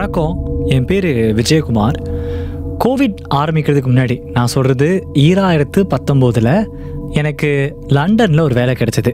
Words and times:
வணக்கம். 0.00 0.46
என் 0.66 0.84
பேர் 0.84 1.04
விஜயகுமார். 1.36 1.96
கோவிட் 2.84 3.14
ஆரம்பிக்கிறதுக்கு 3.34 3.88
முன்னாடி 3.88 4.30
நான் 4.30 4.46
சொல்கிறது 4.46 5.06
ஈராயிரத்து 5.14 5.84
பத்தொம்போதில் 5.88 6.66
எனக்கு 7.12 7.76
லண்டனில் 7.88 8.38
ஒரு 8.38 8.54
வேலை 8.54 8.74
கிடச்சிது. 8.74 9.10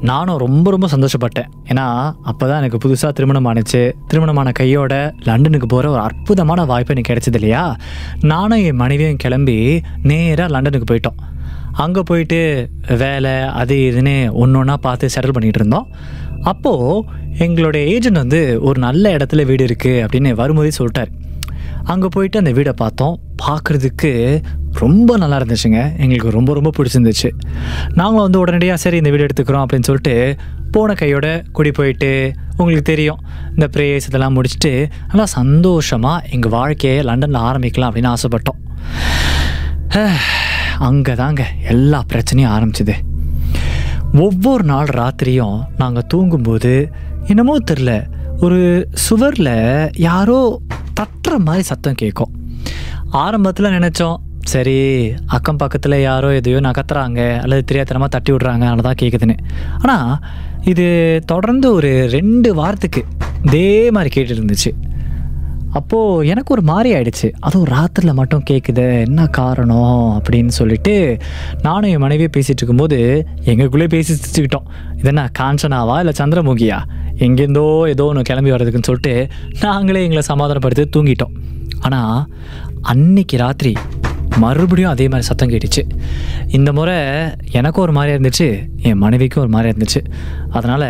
நானும் 0.00 0.38
ரொம்ப 0.38 0.70
ரொம்ப 0.70 0.86
சந்தோஷப்பட்டேன். 0.86 1.48
ஏன்னா 1.68 2.12
அப்போ 2.22 2.46
தான் 2.46 2.62
எனக்கு 2.62 2.88
புதுசாக 2.88 3.12
திருமணம் 3.12 3.46
ஆணுச்சு 3.46 3.92
திருமணமான 4.06 4.52
கையோட 4.52 5.14
லண்டனுக்கு 5.22 5.66
போகிற 5.66 5.90
ஒரு 5.90 6.00
அற்புதமான 6.00 6.64
வாய்ப்பு 6.64 6.94
எனக்கு 6.96 7.14
கிடைச்சது 7.14 7.34
இல்லையா? 7.34 7.76
நானும் 8.20 8.64
என் 8.64 8.76
மனைவியும் 8.76 9.16
கிளம்பி 9.16 9.80
நேராக 10.02 10.50
லண்டனுக்கு 10.50 10.94
போயிட்டோம். 10.94 11.43
அங்கே 11.82 12.02
போயிட்டு 12.08 12.38
வேலை 13.02 13.34
அது 13.60 13.74
இதுன்னு 13.88 14.16
ஒன்று 14.42 14.58
ஒன்றா 14.60 14.76
பார்த்து 14.86 15.12
செட்டில் 15.14 15.34
பண்ணிகிட்டு 15.36 15.60
இருந்தோம். 15.62 15.86
அப்போது 16.52 17.02
எங்களுடைய 17.44 17.82
ஏஜென்ட் 17.94 18.22
வந்து 18.22 18.40
ஒரு 18.68 18.78
நல்ல 18.86 19.12
இடத்துல 19.16 19.44
வீடு 19.50 19.64
இருக்குது 19.68 20.02
அப்படின்னு 20.04 20.32
வரும்போதே 20.40 20.72
சொல்லிட்டார். 20.78 21.12
அங்கே 21.92 22.08
போயிட்டு 22.14 22.40
அந்த 22.42 22.52
வீடை 22.58 22.72
பார்த்தோம். 22.82 23.16
பார்க்குறதுக்கு 23.44 24.10
ரொம்ப 24.82 25.16
நல்லா 25.22 25.38
இருந்துச்சுங்க. 25.40 25.80
எங்களுக்கு 26.02 26.36
ரொம்ப 26.36 26.52
ரொம்ப 26.58 26.70
பிடிச்சிருந்துச்சு. 26.76 27.30
நாங்களும் 28.00 28.26
வந்து 28.26 28.40
உடனடியாக 28.42 28.82
சரி 28.84 29.00
இந்த 29.02 29.10
வீடு 29.14 29.26
எடுத்துக்கிறோம் 29.26 29.64
அப்படின்னு 29.64 29.88
சொல்லிட்டு 29.90 30.14
போன 30.76 30.94
கையோட 31.00 31.26
குடி 31.56 31.70
போயிட்டு 31.78 32.12
உங்களுக்கு 32.58 32.86
தெரியும் 32.92 33.20
இந்த 33.56 33.68
ப்ரேயர்ஸ் 33.74 34.08
இதெல்லாம் 34.10 34.36
முடிச்சுட்டு 34.38 34.72
நல்லா 35.10 35.26
சந்தோஷமாக 35.38 36.24
எங்கள் 36.36 36.54
வாழ்க்கையை 36.58 37.02
லண்டனில் 37.10 37.44
ஆரம்பிக்கலாம் 37.50 37.90
அப்படின்னு 37.92 38.14
ஆசைப்பட்டோம். 38.14 38.60
அங்கே 40.78 41.14
தாங்க 41.14 41.42
எல்லா 41.62 42.02
பிரச்சனையும் 42.12 42.52
ஆரம்பிச்சுது. 42.54 42.94
ஒவ்வொரு 44.12 44.62
நாள் 44.62 44.86
ராத்திரியும் 44.86 45.62
நாங்கள் 45.76 46.06
தூங்கும்போது 46.08 46.90
என்னமோ 47.26 47.56
தெரில 47.70 48.06
ஒரு 48.40 48.88
சுவரில் 48.94 49.90
யாரோ 49.94 50.60
தட்டுற 50.94 51.38
மாதிரி 51.38 51.62
சத்தம் 51.62 51.94
கேட்கும் 51.94 52.32
ஆரம்பத்தில் 53.10 53.70
நினச்சோம் 53.70 54.16
சரி 54.40 54.76
அக்கம் 55.26 55.56
பக்கத்தில் 55.56 56.00
யாரோ 56.00 56.32
எதையோ 56.32 56.60
நகர்த்துறாங்க 56.60 57.40
அல்லது 57.40 57.64
தெரியாதனமாக 57.64 58.08
தட்டி 58.08 58.32
விட்றாங்க 58.32 58.64
அதனால 58.64 58.82
தான் 58.82 59.00
கேட்குதுன்னு 59.02 59.36
ஆனால் 59.78 60.18
இது 60.64 60.86
தொடர்ந்து 61.26 61.72
ஒரு 61.72 62.08
ரெண்டு 62.08 62.54
வாரத்துக்கு 62.54 63.02
இதே 63.44 63.90
மாதிரி 63.90 64.10
கேட்டு 64.10 64.34
இருந்துச்சு. 64.34 64.72
அப்போது 65.78 66.26
எனக்கு 66.32 66.50
ஒரு 66.54 66.62
மாதிரி 66.62 66.88
ஆயிடுச்சு. 66.96 67.28
அதுவும் 67.40 67.70
ராத்திரியில் 67.74 68.18
மட்டும் 68.20 68.42
கேட்குது 68.50 68.84
என்ன 69.04 69.26
காரணம்? 69.38 70.04
அப்படின்னு 70.18 70.52
சொல்லிட்டு 70.58 70.94
நானும் 71.62 71.90
என் 71.90 72.04
மனைவியை 72.04 72.30
பேசிகிட்டு 72.36 72.62
இருக்கும்போது 72.62 72.98
எங்களுக்குள்ளே 73.44 73.88
பேசி 73.88 74.12
சிரிச்சுக்கிட்டோம். 74.14 74.68
இது 74.98 75.10
என்ன 75.12 75.30
காஞ்சனாவா 75.38 75.96
இல்லை 75.98 76.14
சந்திரமுகியா? 76.18 76.78
எங்கேருந்தோ 77.26 77.88
ஏதோ 77.88 78.04
ஒன்று 78.04 78.22
கிளம்பி 78.22 78.50
வர்றதுக்குன்னு 78.50 78.88
சொல்லிட்டு 78.90 79.14
நாங்களே 79.60 80.02
எங்களை 80.02 80.22
சமாதானப்படுத்தி 80.22 81.00
தூங்கிட்டோம். 81.00 81.34
ஆனால் 81.80 82.18
அன்னைக்கு 82.92 83.36
ராத்திரி 83.36 83.72
மறுபடியும் 84.36 84.90
அதே 84.90 85.04
மாதிரி 85.04 85.26
சத்தம் 85.26 85.50
கேட்டுச்சு. 85.50 85.82
இந்த 86.48 86.72
முறை 86.72 86.96
எனக்கும் 87.50 87.84
ஒரு 87.84 87.92
மாதிரியாக 87.92 88.20
இருந்துச்சு 88.20 88.48
என் 88.82 88.98
மனைவிக்கும் 88.98 89.42
ஒரு 89.42 89.52
மாதிரியாக 89.52 89.76
இருந்துச்சு. 89.76 90.00
அதனால் 90.50 90.88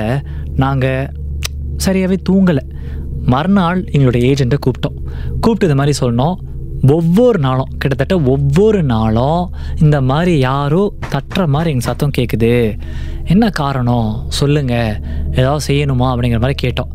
நாங்கள் 0.57 1.11
சரியாகவே 1.87 2.17
தூங்கலை. 2.31 2.65
மறுநாள் 3.27 3.85
எங்களுடைய 3.85 4.33
ஏஜெண்ட்டை 4.33 4.59
கூப்பிட்டோம். 4.67 4.99
கூப்பிட்டு 5.41 5.67
இது 5.67 5.75
மாதிரி 5.75 5.99
சொன்னோம் 6.01 6.35
ஒவ்வொரு 6.87 7.39
நாளும் 7.39 7.69
கிட்டத்தட்ட 7.79 8.31
ஒவ்வொரு 8.31 8.83
நாளும் 8.83 9.53
இந்த 9.81 10.01
மாதிரி 10.01 10.39
யாரோ 10.39 10.95
தட்டுற 11.11 11.47
மாதிரி 11.47 11.71
எங்கள் 11.71 11.89
சத்தம் 11.89 12.11
கேட்குது 12.19 12.79
என்ன 13.25 13.51
காரணம்? 13.51 14.25
சொல்லுங்கள் 14.29 15.01
ஏதாவது 15.33 15.65
செய்யணுமா? 15.67 16.07
அப்படிங்கிற 16.15 16.41
மாதிரி 16.41 16.55
கேட்டோம். 16.63 16.91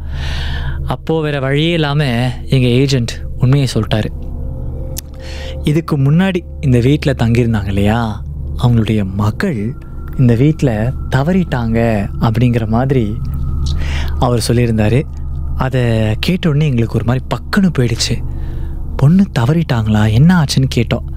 அப்போது 0.86 1.22
வேறு 1.22 1.42
வழியே 1.42 1.72
இல்லாமல் 1.72 2.30
எங்கள் 2.50 2.76
ஏஜெண்ட் 2.82 3.14
உண்மையை 3.40 3.68
சொல்லிட்டாரு. 3.74 4.10
இதுக்கு 5.64 5.98
முன்னாடி 5.98 6.40
இந்த 6.62 6.80
வீட்டில் 6.80 7.20
தங்கியிருந்தாங்க 7.24 7.68
இல்லையா? 7.68 8.22
அவங்களுடைய 8.64 9.04
மகள் 9.14 9.76
இந்த 10.18 10.36
வீட்டில் 10.36 10.94
தவறிட்டாங்க 11.16 12.10
அப்படிங்கிற 12.20 12.68
மாதிரி 12.68 13.18
அவர் 14.20 14.46
சொல்லியிருந்தார். 14.48 15.04
அதை 15.66 15.82
கேட்டோடனே 16.26 16.68
எங்களுக்கு 16.72 16.98
ஒரு 17.00 17.08
மாதிரி 17.10 17.24
பக்குன்னு 17.34 17.70
போயிடுச்சு. 17.78 18.16
பொண்ணு 18.96 19.24
தவறிட்டாங்களா? 19.40 20.02
என்ன 20.18 20.30
ஆச்சுன்னு 20.42 20.70
கேட்டோம். 20.76 21.08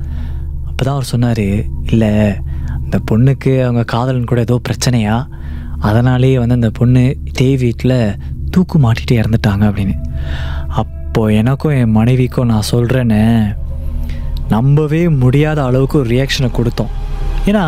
அப்போ 0.69 0.81
தான் 0.85 0.95
அவர் 0.95 1.13
சொன்னார் 1.13 1.45
இல்லை 1.93 2.11
அந்த 2.83 2.99
பொண்ணுக்கு 3.11 3.53
அவங்க 3.65 3.83
காதலன் 3.95 4.31
கூட 4.31 4.41
ஏதோ 4.41 4.61
பிரச்சனையா? 4.69 5.17
அதனாலேயே 5.79 6.39
வந்து 6.39 6.55
அந்த 6.55 6.71
பொண்ணு 6.71 7.03
இதே 7.31 7.57
வீட்டில் 7.57 7.97
தூக்கு 8.51 8.79
மாட்டிட்டு 8.79 9.15
இறந்துட்டாங்க 9.21 9.65
அப்படின்னு. 9.71 9.97
அப்போது 10.83 11.35
எனக்கும் 11.35 11.77
என் 11.81 11.97
மனைவிக்கும் 11.99 12.51
நான் 12.53 12.71
சொல்கிறேன்னு 12.71 13.21
நம்பவே 14.49 15.03
முடியாத 15.23 15.59
அளவுக்கு 15.65 15.99
ஒரு 15.99 16.09
ரியாக்ஷனை 16.15 16.51
கொடுத்தோம். 16.59 16.93
ஏன்னா 17.47 17.65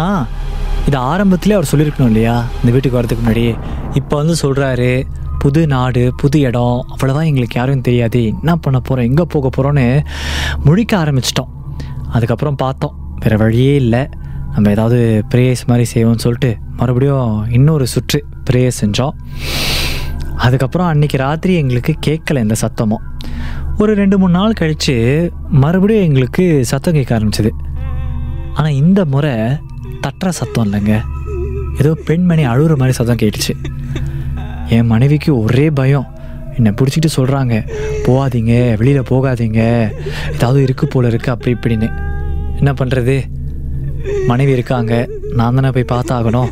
இது 0.89 0.97
ஆரம்பத்திலே 1.11 1.57
அவர் 1.59 1.71
சொல்லியிருக்கணும் 1.73 2.11
இல்லையா? 2.13 2.37
இந்த 2.61 2.71
வீட்டுக்கு 2.73 2.99
வரதுக்கு 3.01 3.25
முன்னாடி. 3.25 3.47
இப்போ 4.01 4.15
வந்து 4.17 4.35
சொல்கிறாரு 4.43 4.91
புது 5.45 5.63
நாடு 5.67 6.03
புது 6.17 6.39
இடம் 6.41 6.77
அவ்வளோவா 6.93 7.23
எங்களுக்கு 7.31 7.57
யாரும் 7.59 7.81
தெரியாது. 7.81 8.21
என்ன 8.27 8.53
பண்ண 8.57 8.81
போகிறோம் 8.81 9.07
எங்கே 9.09 9.25
போக 9.33 9.49
போகிறோன்னு 9.57 9.87
முழிக்க 10.67 10.93
ஆரம்பிச்சிட்டோம். 11.01 11.51
அதுக்கப்புறம் 12.11 12.57
பார்த்தோம். 12.63 12.95
வேறு 13.21 13.37
வழியே 13.39 13.75
இல்லை. 13.75 14.01
நம்ம 14.55 14.71
ஏதாவது 14.71 15.25
ப்ரேயர்ஸ் 15.35 15.65
மாதிரி 15.67 15.87
செய்வோம்னு 15.95 16.25
சொல்லிட்டு 16.25 16.51
மறுபடியும் 16.77 17.51
இன்னொரு 17.51 17.87
சுற்று 17.87 18.19
ப்ரேயர் 18.51 18.79
செஞ்சோம். 18.81 19.15
அதுக்கப்புறம் 20.37 20.89
அன்றைக்கி 20.93 21.17
ராத்திரி 21.17 21.55
எங்களுக்கு 21.55 21.95
கேட்கல 22.07 22.43
இந்த 22.47 22.57
சத்தமும். 22.65 23.05
ஒரு 23.79 23.95
ரெண்டு 23.95 24.19
மூணு 24.19 24.33
நாள் 24.33 24.59
கழித்து 24.63 24.97
மறுபடியும் 25.65 26.05
எங்களுக்கு 26.05 26.47
சத்தம் 26.65 26.99
கேட்க 26.99 27.13
ஆரம்பிச்சிது. 27.19 27.53
ஆனால் 28.55 28.79
இந்த 28.83 29.01
முறை 29.05 29.35
தட்டுற 30.05 30.29
சத்தம் 30.41 30.67
இல்லைங்க. 30.67 30.97
ஏதோ 31.79 31.93
பெண்மணி 32.05 32.45
அழுகிற 32.47 32.77
மாதிரி 32.83 32.93
சத்தம் 32.93 33.23
கேட்டுச்சு. 33.23 33.55
என் 34.75 34.91
மனைவிக்கு 34.93 35.31
ஒரே 35.43 35.67
பயம். 35.79 36.09
என்னை 36.57 36.71
பிடிச்சிட்டு 36.79 37.09
சொல்கிறாங்க 37.17 37.55
போகாதீங்க 38.07 38.53
வெளியில் 38.81 39.09
போகாதீங்க. 39.11 39.61
ஏதாவது 40.35 40.61
இருக்கு 40.67 40.87
போல 40.87 41.09
இருக்கு 41.13 41.31
அப்படி 41.35 41.53
இப்படின்னு. 41.57 41.89
என்ன 42.59 42.73
பண்ணுறது 42.81 43.17
மனைவி 44.31 44.53
இருக்காங்க. 44.53 44.93
நான் 45.39 45.59
தானே 45.59 45.71
போய் 45.77 45.93
பார்த்தாகணும். 45.93 46.51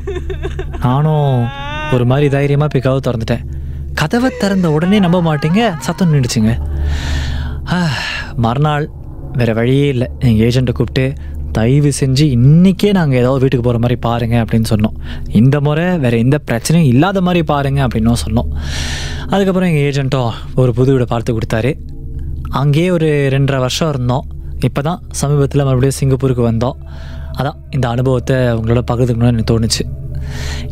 நானும் 0.85 1.47
ஒரு 1.94 2.05
மாதிரி 2.12 2.29
தைரியமாக 2.37 2.70
போய் 2.73 2.85
கதவு 2.87 3.03
திறந்துட்டேன். 3.06 3.44
கதவை 4.00 4.31
திறந்த 4.43 4.67
உடனே 4.76 4.99
நம்ப 5.05 5.19
மாட்டீங்க 5.29 5.62
சத்தம் 5.87 6.12
நின்றுச்சுங்க 6.14 6.53
மறுநாள் 8.44 8.87
வேறு 9.38 9.53
வழியே 9.59 9.87
இல்லை. 9.94 10.09
எங்கள் 10.29 10.44
ஏஜெண்ட்டை 10.49 10.75
கூப்பிட்டு 10.79 11.05
தயவு 11.58 11.90
செஞ்சு 12.00 12.25
இன்றைக்கே 12.37 12.90
நாங்கள் 12.99 13.20
ஏதாவது 13.22 13.43
வீட்டுக்கு 13.44 13.66
போகிற 13.66 13.81
மாதிரி 13.84 13.96
பாருங்கள் 14.06 14.43
அப்படின்னு 14.43 14.69
சொன்னோம். 14.72 14.96
இந்த 15.40 15.56
முறை 15.66 15.87
வேறு 16.02 16.16
எந்த 16.25 16.37
பிரச்சனையும் 16.49 16.90
இல்லாத 16.93 17.20
மாதிரி 17.26 17.43
பாருங்க 17.52 17.81
அப்படின்னும் 17.87 18.20
சொன்னோம். 18.25 18.50
அதுக்கப்புறம் 19.32 19.69
எங்கள் 19.70 19.87
ஏஜென்ட்டோ 19.88 20.22
ஒரு 20.62 20.72
புது 20.78 20.90
வீடை 20.94 21.06
பார்த்து 21.12 21.37
கொடுத்தாரு. 21.38 21.72
அங்கேயே 22.60 22.88
ஒரு 22.96 23.08
ரெண்டரை 23.34 23.58
வருஷம் 23.64 23.90
இருந்தோம். 23.94 24.25
இப்போ 24.69 24.81
தான் 24.88 25.00
சமீபத்தில் 25.20 25.66
மறுபடியும் 25.69 25.99
சிங்கப்பூருக்கு 26.00 26.44
வந்தோம். 26.50 26.78
அதான் 27.38 27.58
இந்த 27.76 27.87
அனுபவத்தை 27.94 28.38
உங்களோட 28.58 28.82
பகிர்ந்துக்கணும்னு 28.90 29.34
எனக்கு 29.34 29.52
தோணுச்சு. 29.52 29.84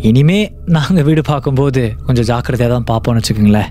இனிமே 0.08 0.40
நாங்கள் 0.76 1.06
வீடு 1.08 1.24
பார்க்கும்போது 1.32 1.84
கொஞ்சம் 2.08 2.28
ஜாக்கிரதையாக 2.32 2.72
தான் 2.74 2.90
பார்ப்போம்னு 2.92 3.22
வச்சுக்கோங்களேன். 3.22 3.70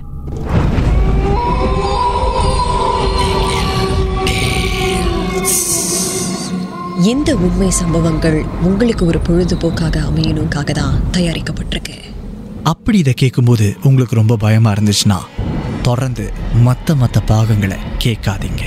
இந்த 7.04 7.36
உண்மை 7.36 7.70
சம்பவங்கள் 7.70 8.44
உங்களுக்கு 8.62 9.06
ஒரு 9.06 9.18
பொழுதுபோக்காக 9.18 10.00
அமையணுக்காக 10.00 10.70
தான் 10.72 11.10
தயாரிக்கப்பட்டிருக்கு. 11.12 11.96
அப்படி 12.62 12.98
இதை 12.98 13.14
கேட்கும்போது 13.14 13.76
உங்களுக்கு 13.82 14.14
ரொம்ப 14.14 14.36
பயமா 14.36 14.72
இருந்துச்சுன்னா 14.72 15.18
தொடர்ந்து 15.82 16.32
மற்ற 16.52 16.94
மற்ற 16.94 17.20
பாகங்களை 17.20 17.76
கேட்காதீங்க. 17.98 18.64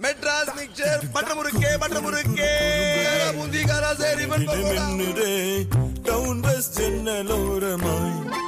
மெட்ராஸ் 0.00 0.52
மிக்சர் 0.56 1.12
பட்ட 1.12 1.34
முறுக்கே 1.34 1.70
பட்ட 1.80 2.00
முறுக்கே 2.00 2.52
முந்திகாரா 3.38 3.96
சரி 3.96 4.26
மின்னுதே 4.26 5.66
டவுன் 6.02 6.40
பஸ் 6.40 6.78
ஜன்னலோரமாய் 6.78 8.12
சிறு 8.30 8.47